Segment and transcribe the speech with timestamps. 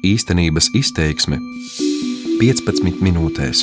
[0.00, 1.36] Īstenības izteiksme
[2.40, 3.60] 15 minūtēs.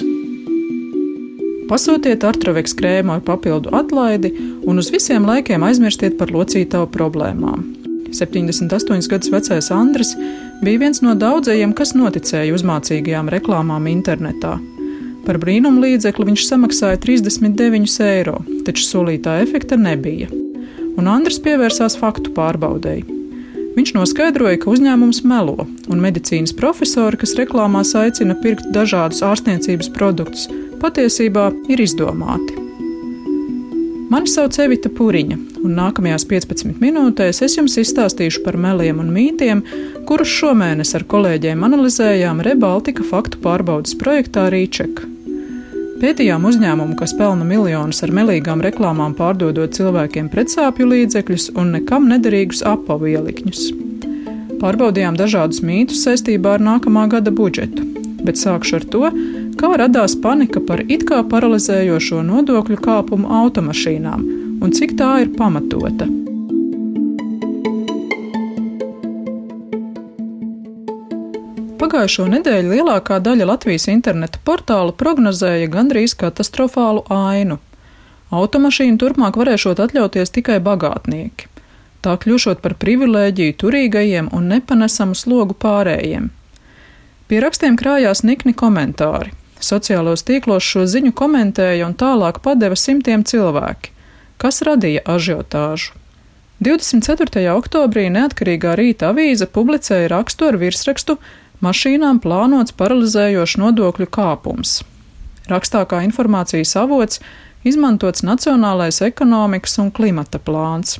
[1.67, 4.31] Pasūtiet artroveks krēmu ar papildu atlaidi
[4.63, 7.65] un uz visiem laikiem aizmirstiet par locītavu problēmām.
[8.15, 10.13] 78 gadus vecais Andris
[10.61, 14.55] bija viens no daudzajiem, kas noticēja uzmācīgajām reklāmām internetā.
[15.27, 20.31] Par brīnumu līdzekli viņš samaksāja 39 eiro, taču solītā efekta nebija.
[20.95, 23.18] Un Andris pievērsās faktu pārbaudēji.
[23.79, 30.49] Viņš noskaidroja, ka uzņēmums melo, un medicīnas profesori, kas reklāmās aicina pirkt dažādus ārstniecības produktus,
[30.81, 32.57] patiesībā ir izdomāti.
[34.11, 39.63] Mani sauc Evita Pūriņa, un nākamajās 15 minūtēs es jums izstāstīšu par meliem un mītiem,
[40.09, 45.07] kurus šomēnes ar kolēģiem analizējām Rebaltika faktu pārbaudas projektā Rīčeka.
[45.99, 52.61] Pētījām uzņēmumu, kas pelna miljonus ar melīgām reklāmām, pārdodot cilvēkiem pretsāpju līdzekļus un nekam nederīgus
[52.63, 53.65] apavu ielikņus.
[54.61, 57.83] Pārbaudījām dažādus mītus saistībā ar nākamā gada budžetu,
[58.23, 59.11] bet sākšu ar to,
[59.59, 64.25] kā radās panika par it kā paralizējošo nodokļu kāpumu automašīnām
[64.63, 66.07] un cik tā ir pamatota.
[71.99, 77.57] Pagājušo nedēļu lielākā daļa Latvijas interneta portālu prognozēja gandrīz katastrofālu ainu.
[78.31, 81.49] Automašīnu turpmāk varēšot atļauties tikai bagātnieki.
[81.99, 86.29] Tā kļūšot par privilēģiju turīgajiem un nepanesamu slogu pārējiem.
[87.27, 89.35] Pie rakstiem krājās nikni komentāri.
[89.59, 93.91] Sociālos tīklos šo ziņu komentēja un tālāk padeva simtiem cilvēki,
[94.39, 95.99] kas radīja ažiotāžu.
[96.63, 97.43] 24.
[97.59, 101.19] oktobrī neatkarīgā rīta avīze publicēja rakstu ar virsrakstu
[101.59, 104.79] Mašīnām plānots paralizējošs nodokļu kāpums.
[105.51, 107.19] Rakstā kā informācijas avots
[107.67, 110.99] izmantots Nacionālais ekonomikas un klimata plāns.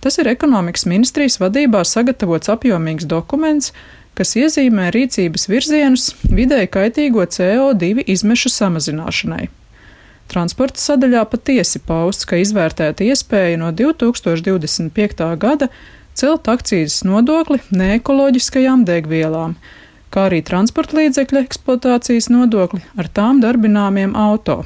[0.00, 3.74] Tas ir ekonomikas ministrijas vadībā sagatavots apjomīgs dokuments,
[4.16, 9.48] kas iezīmē rīcības virzienus vidēji kaitīgo CO2 izmešu samazināšanai.
[10.32, 15.28] Transporta sadaļā patiesi pausts, ka izvērtēta iespēja no 2025.
[15.40, 15.68] gada
[16.14, 19.56] celt akcijas nodokli neekoloģiskajām degvielām,
[20.14, 24.62] kā arī transporta līdzekļu eksploatācijas nodokli ar tām darbināmiem auto.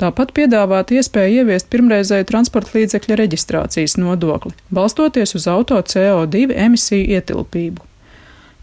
[0.00, 7.84] Tāpat piedāvāt iespēju ieviest pirmreizēju transporta līdzekļa reģistrācijas nodokli, balstoties uz auto CO2 emisiju ietilpību.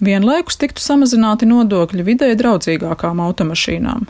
[0.02, 4.08] Vienlaikus tiktu samazināti nodokļi vidē draudzīgākām automašīnām.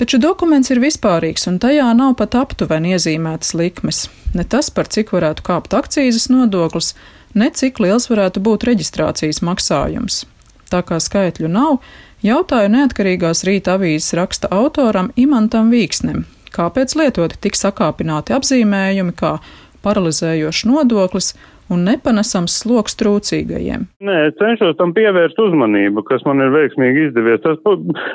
[0.00, 4.06] Taču dokuments ir vispārīgs, un tajā nav pat aptuveni iezīmētas likmes.
[4.34, 6.94] Ne tas, par cik varētu kāpt akcijas nodoklis,
[7.34, 10.24] ne cik liels varētu būt reģistrācijas maksājums.
[10.70, 11.78] Tā kā skaitļu nav,
[12.26, 19.38] jautāju neatkarīgās rīta avīzes raksta autoram Imantam Vīksnem, kāpēc lietoti tik sakāpināti apzīmējumi kā
[19.84, 21.34] paralizējošs nodoklis
[21.70, 23.86] un nepanesams sloks trūcīgajiem.
[24.06, 27.42] Nē, es cenšos tam pievērst uzmanību, kas man ir veiksmīgi izdevies.
[27.44, 27.60] Tas,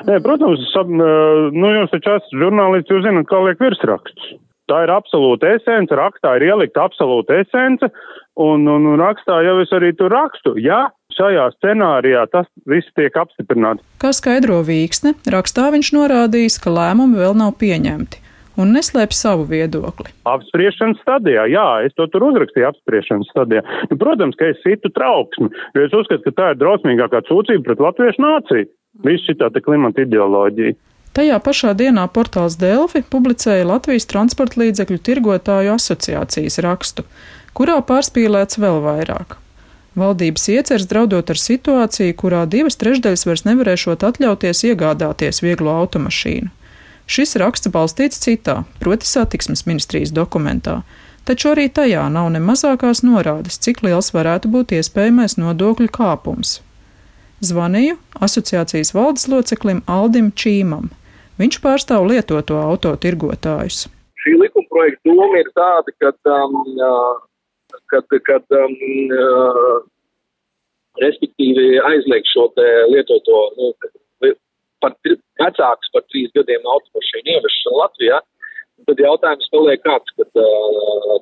[0.08, 4.34] nē, protams, sab, nu, jūs taču esat žurnālisti, jūs zinat, kā liek virsraksts.
[4.66, 7.86] Tā ir absolūta esence, rakstā ir ielikta absolūta esence,
[8.34, 10.56] un, un, un rakstā jau es arī tur rakstu.
[10.58, 13.84] Jā, šajā scenārijā tas viss tiek apstiprināts.
[14.02, 18.24] Kā skaidro Vīksne, rakstā viņš norādījis, ka lēmumi vēl nav pieņemti
[18.56, 20.10] un neslēp savu viedokli.
[20.28, 23.62] Apspriešanas stadijā, jā, es to tur uzrakstīju apspriešanas stadijā.
[23.90, 27.84] Nu, protams, ka es situ trauksmi, jo es uzskatu, ka tā ir drausmīgākā sūdzība pret
[27.86, 28.68] latviešu nāciju.
[29.04, 30.76] Viss šī tā klimata ideoloģija.
[31.16, 37.06] Tajā pašā dienā portāls Delfi publicēja Latvijas transporta līdzekļu tirgotāju asociācijas rakstu,
[37.56, 39.38] kurā pārspīlēts vēl vairāk.
[39.96, 46.52] Valdības iecers draudot ar situāciju, kurā divas trešdaļas vairs nevarēšot atļauties iegādāties vieglo automašīnu.
[47.08, 50.82] Šis raksts balstīts citā, proti satiksmes ministrijas dokumentā,
[51.24, 56.58] taču arī tajā nav ne mazākās norādes, cik liels varētu būt iespējamais nodokļu kāpums.
[57.40, 60.92] Zvanīju asociācijas valdes loceklim Aldim Čīmam.
[61.40, 63.86] Viņš pārstāv lietoto auto tirgotājus.
[64.24, 66.54] Šī likuma projekta doma ir tāda, ka, um,
[67.92, 68.76] kad, kad um,
[69.12, 69.74] uh,
[71.02, 72.48] respektīvi aizliegt šo
[72.92, 73.72] lietoto nu,
[74.80, 74.96] par
[75.40, 78.22] vecāks par trīs gadiem automašīnu ievešanu Latvijā,
[78.88, 80.32] tad jautājums paliek kāds, kad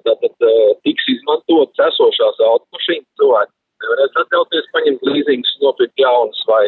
[0.06, 0.48] tad, tad
[0.86, 6.64] tiks izmantotas esošās automašīnas cilvēki nevarēs atļauties paņemt līzingus, nopirkt jaunas vai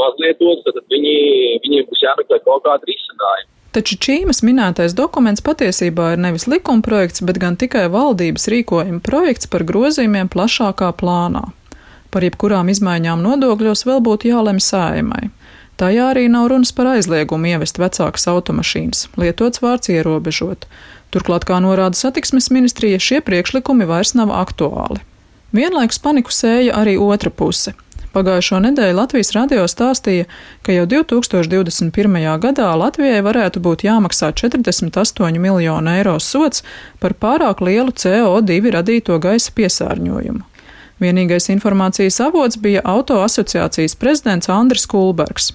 [0.00, 1.16] mazlietotas, tad viņi,
[1.64, 3.50] viņiem būs jāmeklē kaut kāda risinājuma.
[3.70, 9.62] Taču Čīmas minētais dokuments patiesībā ir nevis likumprojekts, bet gan tikai valdības rīkojuma projekts par
[9.68, 11.44] grozījumiem plašākā plānā.
[12.10, 15.28] Par jebkurām izmaiņām nodokļos vēl būtu jālem sējumai.
[15.78, 20.66] Tajā arī nav runas par aizliegumu ievest vecākas automašīnas, lietots vārds ierobežot.
[21.14, 24.98] Turklāt, kā norāda satiksmes ministrija, šie priekšlikumi vairs nav aktuāli.
[25.54, 27.72] Vienlaikus paniku sēja arī otra puse.
[28.10, 30.26] Pagājušo nedēļu Latvijas radio stāstīja,
[30.66, 32.16] ka jau 2021.
[32.42, 36.64] gadā Latvijai varētu būt jāmaksā 48 miljonu eiro sots
[36.98, 40.42] par pārāk lielu CO2 radīto gaisa piesārņojumu.
[41.00, 45.52] Vienīgais informācijas avots bija auto asociācijas prezidents Andris Kulbergs.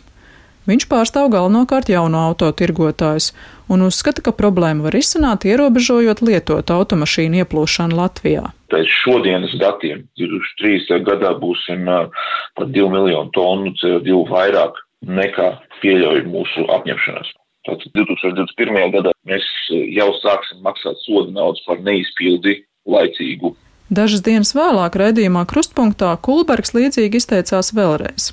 [0.66, 3.32] Viņš pārstāv galvenokārt jauno autotirgotājus
[3.70, 8.50] un uzskata, ka problēmu var izsināt, ierobežojot lietot automašīnu ieplūšanu Latvijā.
[8.74, 11.04] Pēc šodienas datiem 2030.
[11.06, 15.50] gadā būsim par 2 miljonu tonu CO2 vairāk nekā
[15.84, 17.30] pieļauj mūsu apņemšanās.
[17.66, 18.90] Tātad 2021.
[18.94, 22.60] gadā mēs jau sāksim maksāt sodu naudas par neizpildi
[22.90, 23.56] laicīgu.
[23.90, 28.32] Dažas dienas vēlāk raidījumā Krustpunktā Kulbergs līdzīgi izteicās vēlreiz.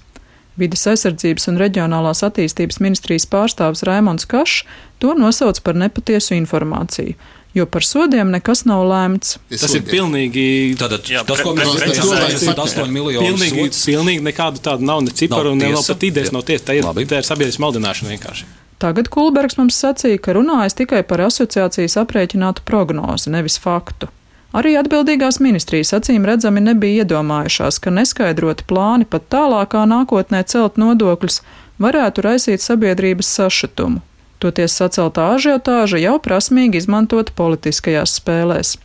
[0.61, 4.67] Vides aizsardzības un reģionālās attīstības ministrijas pārstāvis Raimons Kašs
[5.01, 7.17] to nosauc par nepatiesu informāciju.
[7.53, 9.35] Jo par sodiem nekas nav lēmts.
[9.51, 10.45] Tas ir pilnīgi.
[10.81, 13.27] Tātad, jā, tas, ko mēs redzam, ir 8 miljoni.
[13.27, 16.71] Pilnīgi, pilnīgi nekādu tādu nav ne ciparu, ne vēl pat idejas nav tiesa.
[16.71, 18.49] Tā ir, tā ir sabiedriskas maldināšana vienkārši.
[18.81, 24.09] Tagad Kulbergs mums sacīja, ka runājas tikai par asociācijas aprēķinātu prognozi, nevis faktu.
[24.53, 31.41] Arī atbildīgās ministrijas acīm redzami nebija iedomājušās, ka neskaidroti plāni pat tālākā nākotnē celt nodokļus
[31.81, 34.03] varētu raisīt sabiedrības sašutumu.
[34.43, 38.77] Toties saceltā ažiotāža jau prasmīgi izmantota politiskajās spēlēs.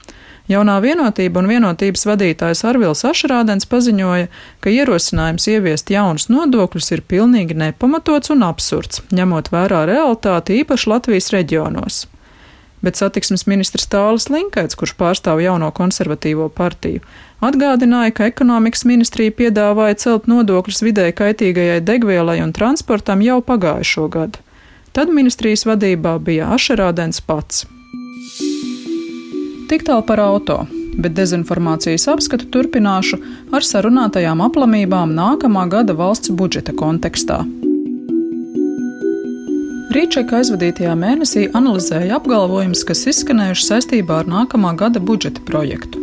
[0.47, 4.29] Jaunā vienotība un vienotības vadītājs Arvils Ašrādens paziņoja,
[4.63, 11.33] ka ierosinājums ieviest jaunus nodokļus ir pilnīgi nepamatots un absurds, ņemot vērā realitāti īpaši Latvijas
[11.35, 12.05] reģionos
[12.81, 17.01] bet satiksmes ministrs Tālis Linkaits, kurš pārstāv jauno konservatīvo partiju,
[17.43, 24.43] atgādināja, ka ekonomikas ministrija piedāvāja celt nodokļus vidē kaitīgajai degvielai un transportam jau pagājušo gadu.
[24.97, 27.65] Tad ministrijas vadībā bija Ašerādens pats.
[29.67, 30.61] Tik tālu par auto,
[30.97, 33.19] bet dezinformācijas apskatu turpināšu
[33.53, 37.43] ar sarunātajām aplamībām nākamā gada valsts budžeta kontekstā.
[39.87, 46.01] Rīčeka aizvadītajā mēnesī analizēja apgalvojumus, kas izskanējuši saistībā ar nākamā gada budžeta projektu.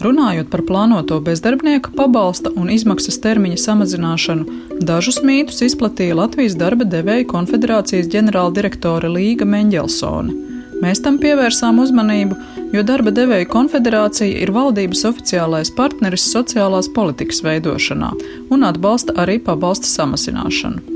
[0.00, 7.26] Runājot par plānoto bezdarbnieka pabalsta un izmaksas termiņa samazināšanu, dažus mītus izplatīja Latvijas darba devēja
[7.32, 10.36] konfederācijas ģenerāldirektore Līga Mendelsone.
[10.80, 12.38] Mēs tam pievērsām uzmanību,
[12.72, 18.14] jo darba devēja konfederācija ir valdības oficiālais partneris sociālās politikas veidošanā
[18.54, 20.89] un atbalsta arī pabalsta samazināšanu.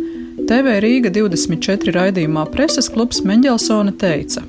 [0.45, 4.43] TV Rīga 24 raidījumā preses klubs Mendelsone teica.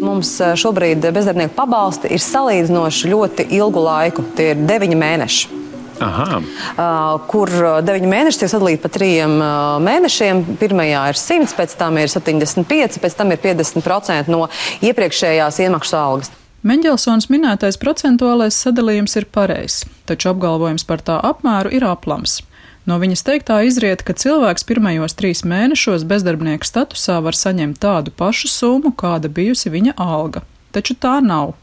[0.00, 4.24] Mums eh, šobrīd bezdarbnieku pabalsti ir salīdzinoši ļoti ilgu laiku.
[4.36, 5.56] Tie ir deviņi mēneši.
[6.00, 6.38] Aha.
[6.40, 6.82] Uh,
[7.28, 7.50] kur
[7.84, 9.54] deviņi mēneši tiek sadalīti pa trījiem uh,
[9.84, 10.42] mēnešiem.
[10.60, 14.46] Pirmajā ir 100, pēc tam ir 75, pēc tam ir 50% no
[14.80, 16.32] iepriekšējās iemaksu algas.
[16.64, 22.40] Mendelsons minētais procentuālais sadalījums ir pareizs, taču apgalvojums par tā apmēru ir aplams.
[22.88, 28.48] No viņas teiktā izriet, ka cilvēks pirmajos trīs mēnešos bezdarbnieka statusā var saņemt tādu pašu
[28.48, 30.42] summu, kāda bijusi viņa alga.
[30.72, 31.54] Taču tā nav.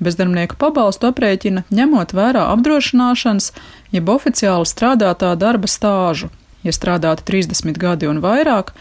[0.00, 3.50] Bezdarbnieku pabalstu aprēķina ņemot vērā apdrošināšanas,
[3.92, 6.30] jeb oficiāli strādātā darba stāžu.
[6.64, 8.74] Ja strādāta 30 gadi un vairāk,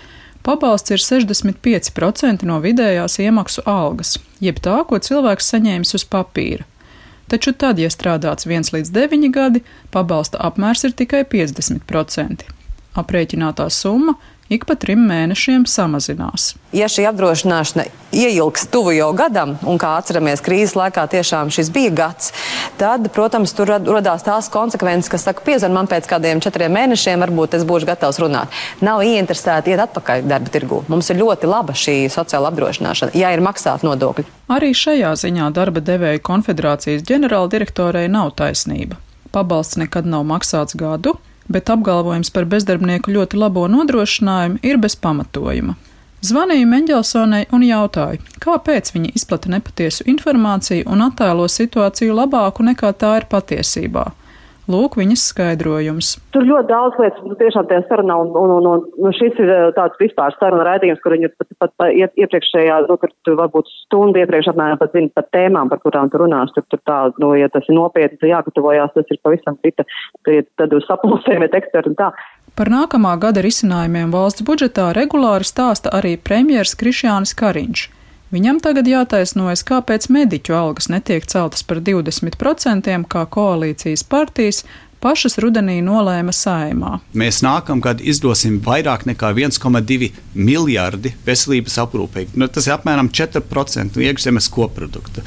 [0.44, 6.68] pabalsts ir 65% no vidējās iemaksu algas, jeb tā, ko cilvēks saņēmis uz papīra.
[7.30, 9.62] Taču tad, ja strādāts 1 līdz 9 gadi,
[9.94, 12.48] pabalsta apmērs ir tikai 50%.
[12.98, 14.16] Aprēķinātā summa
[14.50, 16.56] ik pa trim mēnešiem samazinās.
[16.74, 21.94] Ja šī apdrošināšana ieilgs tuvu jau gadam, un kā atceramies, krīzes laikā tiešām šis bija
[22.00, 22.32] gads,
[22.82, 27.58] tad, protams, tur radās tās konsekvences, kas saka, piezvan man pēc kādiem četriem mēnešiem, varbūt
[27.60, 28.54] es būšu gatavs runāt.
[28.86, 30.82] Nav ieinteresēti iet atpakaļ darba tirgū.
[30.90, 34.26] Mums ir ļoti laba šī sociāla apdrošināšana, ja ir maksāt nodokļi.
[34.50, 38.98] Arī šajā ziņā darba devēja konfederācijas ģenerāldirektorei nav taisnība.
[39.30, 45.76] Pabalsts nekad nav maksāts gadu, bet apgalvojums par bezdarbnieku ļoti labo nodrošinājumu ir bez pamatojuma.
[46.20, 53.14] Zvanīju Mendelsonai un jautāju, kāpēc viņa izplata nepatiesu informāciju un attēlo situāciju labāku nekā tā
[53.22, 54.10] ir patiesībā.
[54.70, 56.12] Lūk, viņas skaidrojums.
[56.36, 59.50] Tur ļoti daudz lietas, nu, tiešām tajā sarunā, un, un, un, un nu, šis ir
[59.50, 63.72] eh, tāds vispār saruna raidījums, kur viņi pat, pat, pat iepriekšējā, nu, tur, tur varbūt
[63.74, 66.54] stundu iepriekš apmēram pat zina par tēmām, par kurām tu runās.
[66.54, 69.88] Tur, tur tā, nu, ja tas ir nopietni, tad jāgatavojās, tas ir pavisam cita,
[70.30, 72.14] tad uz sapulcēm ir eksperti un tā.
[72.60, 77.90] Par nākamā gada risinājumiem valsts budžetā regulāri stāsta arī premjers Krišjānis Kariņš.
[78.30, 84.64] Viņam tagad jātaisnojas, kāpēc mediķu algas netiek celtas par 20%, kā koalīcijas partijas
[85.02, 87.00] pašas rudenī nolēma saimā.
[87.18, 92.28] Mēs nākamgad izdosim vairāk nekā 1,2 miljardi veselības aprūpei.
[92.36, 95.26] Nu, tas ir apmēram 4% no iekšzemes koprodukta.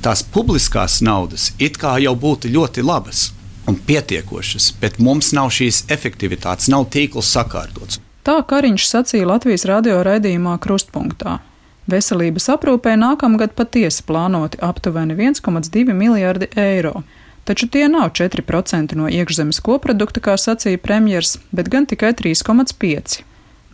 [0.00, 3.32] Tās publiskās naudas it kā jau būtu ļoti labas.
[3.68, 8.00] un pietiekošas, bet mums nav šīs efektivitātes, nav tīkls sakārtots.
[8.24, 11.38] Tā Kariņš sacīja Latvijas radio raidījumā Krustpunktā.
[11.88, 17.02] Veselības aprūpē nākamgad patiesi plānoti aptuveni 1,2 miljardi eiro,
[17.48, 23.24] taču tie nav 4% no iekšzemes koprodukta, kā sacīja premjers, bet gan tikai 3,5%.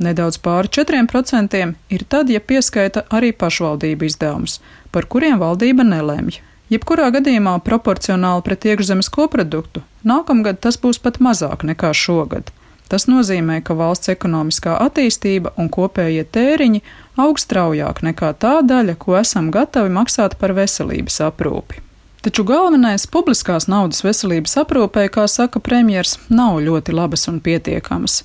[0.04, 1.60] Nedaudz pāri 4%
[1.94, 4.60] ir tad, ja pieskaita arī pašvaldību izdevumus,
[4.94, 6.40] par kuriem valdība nelemj.
[6.70, 12.50] Jebkurā gadījumā proporcionāli pret iekšzemes koproduktu nākamgad tas būs pat mazāk nekā šogad.
[12.88, 16.82] Tas nozīmē, ka valsts ekonomiskā attīstība un kopējie tēriņi
[17.24, 21.80] aug straujāk nekā tā daļa, ko esam gatavi maksāt par veselības aprūpi.
[22.24, 28.22] Taču galvenais publiskās naudas veselības aprūpē, kā saka premjers, nav ļoti labas un pietiekamas.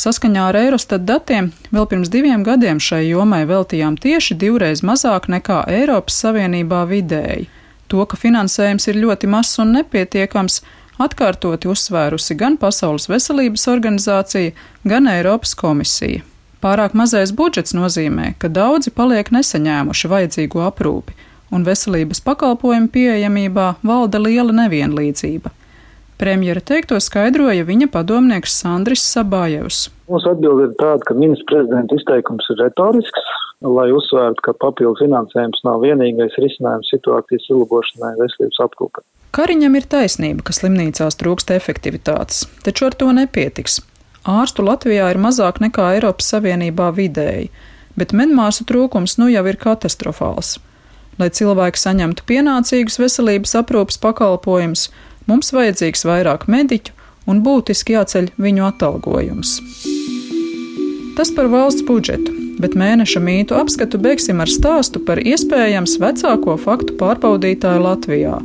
[0.00, 5.64] Saskaņā ar Eurostat datiem vēl pirms diviem gadiem šai jomai veltījām tieši divreiz mazāk nekā
[5.72, 7.48] Eiropas Savienībā vidēji.
[7.90, 10.60] To, ka finansējums ir ļoti mazs un nepietiekams,
[11.00, 14.52] atkārtoti uzsvērusi gan Pasaules veselības organizācija,
[14.84, 16.24] gan Eiropas komisija.
[16.60, 21.16] Pārāk mazais budžets nozīmē, ka daudzi paliek nesaņēmuši vajadzīgo aprūpi,
[21.50, 25.54] un veselības pakalpojumu pieejamībā valda liela nevienlīdzība.
[26.20, 29.86] Premjera teikto skaidroja viņa padomnieks Sandris Sabājevs.
[30.10, 33.30] Mūsu atbilde ir tāda, ka ministrs prezidenta izteikums ir retorisks,
[33.64, 39.04] lai uzsvērtu, ka papildu finansējums nav vienīgais risinājums situācijas uzlabošanai veselības aprūpē.
[39.32, 43.80] Kariņam ir taisnība, ka slimnīcās trūkst efektivitātes, taču ar to nepietiks.
[44.28, 47.48] Ārstu Latvijā ir mazāk nekā Eiropas Savienībā vidēji,
[47.96, 50.58] bet medmāsu trūkums nu jau ir katastrofāls.
[51.20, 54.90] Lai cilvēki saņemtu pienācīgus veselības aprūpas pakalpojumus,
[55.30, 56.96] Mums vajadzīgs vairāk mediķu
[57.30, 59.52] un būtiski jāceļ viņu atalgojums.
[61.14, 66.96] Tas par valsts budžetu, bet mēneša mītu apskatu beigsim ar stāstu par iespējams vecāko faktu
[66.98, 68.40] pārbaudītāju Latvijā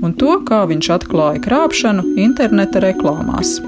[0.00, 3.58] un to, kā viņš atklāja krāpšanu interneta reklāmās.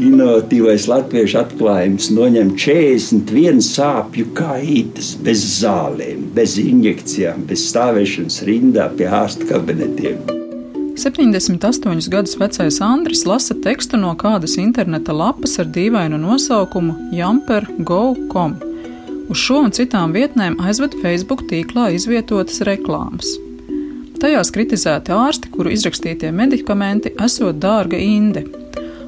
[0.00, 9.08] Inovatīvais latviešu atklājums noņem 41 sāpju kaitas, bez zālēm, bez injekcijām, bez stāvēšanas rindā pie
[9.22, 10.49] ārsta kabinetiem.
[11.00, 18.56] 78 gadus vecais Andris lasa tekstu no kādas interneta lapas ar dīvainu nosaukumu jumper.go.com.
[19.32, 23.30] Uz šo un citām vietnēm aizved Facebook tīklā izvietotas reklāmas.
[24.20, 28.44] Tajās kritizēti ārsti, kuru izrakstītie medikamenti esot dārga inde.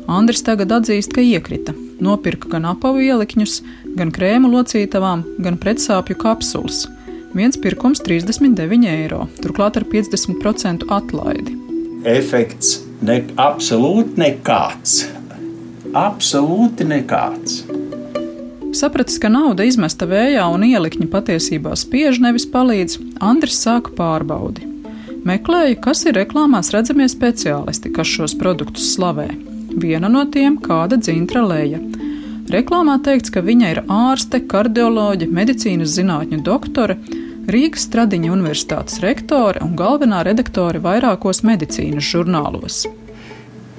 [0.09, 1.75] Andris tagad atzīst, ka iekrita.
[2.01, 3.59] Nopirka gan apavu ielikņus,
[3.99, 6.87] gan krēmu locītavām, gan pretsāpju kapsulas.
[7.37, 11.61] Viens pirkums 39 eiro, turklāt ar 50% atlaidi
[12.05, 15.03] efekts ne, absolūti nekāds.
[15.93, 17.63] Absolūti nekāds.
[18.73, 24.65] Sapratis, ka nauda izmesta vējā un ielikņi patiesībā spiež, nevis palīdz, Andris sāka pārbaudi.
[25.29, 29.29] Meklēja, kas ir reklāmās redzamie speciālisti, kas šos produktus slavē.
[29.77, 31.79] Viena no tiem- kāda dzintra leja.
[32.49, 36.97] Reklāmā teikts, ka viņa ir ārste, kardioloģe, medicīnas zinātņu doktore,
[37.43, 42.85] Rīgas Stradiņa Universitātes rektore un galvenā redaktore vairākos medicīnas žurnālos.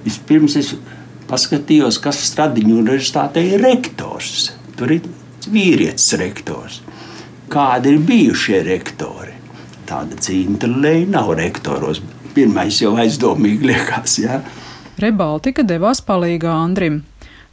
[0.03, 0.73] Vispirms es
[1.29, 4.49] paskatījos, kas Stradiņa Universitātē ir rektors.
[4.75, 5.07] Tur ir
[5.47, 6.81] vīrietis rektors.
[7.53, 9.31] Kādi ir bijušie rektori?
[9.87, 12.01] Tāda cīņa nav rektoros.
[12.35, 14.17] Pirmais jau aizdomīgi liekas.
[14.19, 14.41] Ja?
[14.99, 17.03] Rebaltika devās palīgā Andrim.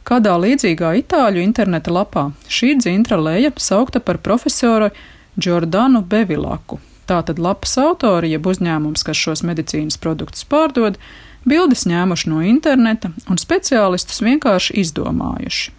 [0.03, 4.89] Kādā līdzīgā itāļu interneta lapā šī dzintra leja saukta par profesoru
[5.37, 6.79] Jordanu Bevilaku.
[7.07, 10.99] Tātad lapas autori, jeb uzņēmums, kas šos medicīnas produktus pārdod,
[11.47, 15.71] bildes ņēmuši no interneta un speciālistus vienkārši izdomājuši.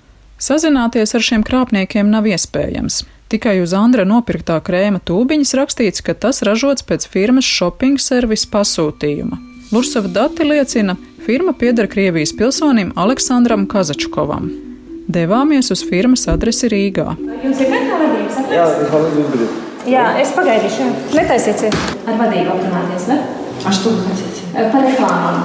[0.43, 3.05] Sazināties ar šiem krāpniekiem nav iespējams.
[3.33, 9.39] Tikai uz Andra nopirktā krēma tūbiņas rakstīts, ka tas ražots pēc firmas shopping service pasūtījuma.
[9.73, 14.72] Lursava dati liecina, firma pieder Krievijas pilsonim Aleksandram Kazačkovam
[15.09, 17.17] devāmies uz firmas adresi Rīgā.
[17.43, 18.57] Jums ir kāda vadības adrese?
[18.57, 19.49] Jā, es vēl uzbrīdu.
[19.93, 20.89] Jā, es pagaidīšu.
[21.17, 21.65] Netaisiet
[22.07, 23.19] ar vadību apmainīties, ne?
[23.67, 24.45] Ar stūmēties.
[24.53, 25.43] Eh, par reklāmām.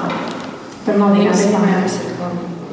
[0.86, 1.88] Par maldīgām reklāmām.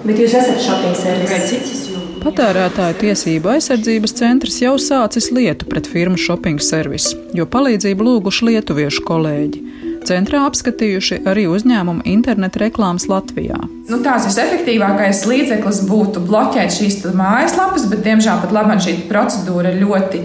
[0.04, 1.86] Bet jūs esat shopping servis.
[2.24, 9.04] Patērētāju tiesību aizsardzības centrs jau sācis lietu pret firmu shopping servis, jo palīdzību lūguši lietuviešu
[9.08, 9.64] kolēģi
[10.08, 13.58] centrā apskatījuši arī uzņēmuma interneta reklāmas Latvijā.
[13.90, 19.82] Nu, tās visefektīvākais līdzeklis būtu bloķēt šīs mājaslapas, bet, diemžēl, pat labāk šī procedūra ir
[19.82, 20.22] ļoti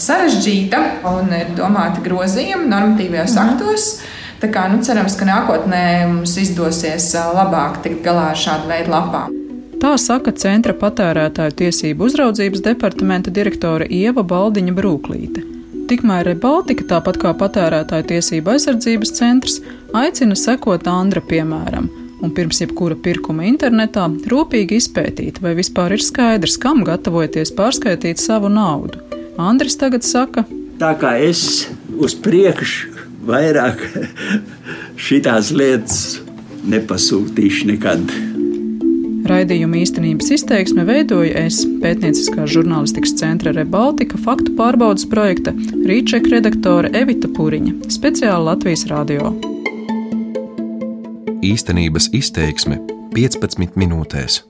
[0.00, 3.44] sarežģīta un ir domāta grozījuma normatīvajos mm.
[3.46, 3.90] aktos.
[4.40, 9.36] Tā kā, nu, cerams, ka nākotnē mums izdosies labāk tikt galā ar šādu veidu lapām.
[9.80, 15.59] Tā saka Centra patērētāju tiesību uzraudzības departamenta direktore Ieva Baldiņa Brūklīte.
[15.90, 19.56] Tikmēr Rebaltika, tāpat kā patērētāju tiesību aizsardzības centrs,
[19.98, 21.88] aicina sekot Andra piemēram
[22.20, 28.52] un pirms jebkura pirkuma internetā rūpīgi izpētīt, vai vispār ir skaidrs, kam gatavojaties pārskaitīt savu
[28.52, 29.00] naudu.
[29.40, 30.44] Andris tagad saka,
[30.78, 31.42] tā kā es
[31.98, 32.92] uz priekšu
[33.26, 33.82] vairāk
[35.08, 36.20] šitās lietas
[36.70, 38.14] nepasūtīšu nekad.
[39.30, 45.54] Raidījuma īstenības izteiksme veidoja es, pētnieciskās žurnālistikas centra Rebaltika faktu pārbaudas projekta
[45.86, 49.30] Rīčeka redaktore Evita Puriņa, speciāli Latvijas radio.
[51.46, 52.82] Īstenības izteiksme
[53.14, 54.42] 15 minūtēs.